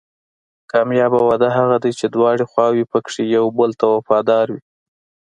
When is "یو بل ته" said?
3.35-3.85